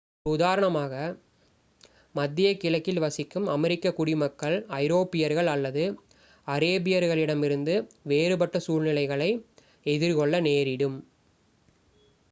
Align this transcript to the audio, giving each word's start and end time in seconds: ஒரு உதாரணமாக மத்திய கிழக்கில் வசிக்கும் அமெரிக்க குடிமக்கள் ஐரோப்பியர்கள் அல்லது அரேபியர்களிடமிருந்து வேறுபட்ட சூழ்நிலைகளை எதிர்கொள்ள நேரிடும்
ஒரு 0.19 0.33
உதாரணமாக 0.33 0.93
மத்திய 2.15 2.47
கிழக்கில் 2.57 3.01
வசிக்கும் 3.03 3.47
அமெரிக்க 3.47 3.91
குடிமக்கள் 3.91 4.57
ஐரோப்பியர்கள் 4.79 5.49
அல்லது 5.53 5.83
அரேபியர்களிடமிருந்து 6.47 7.75
வேறுபட்ட 8.05 8.63
சூழ்நிலைகளை 8.67 9.31
எதிர்கொள்ள 9.85 10.39
நேரிடும் 10.49 10.97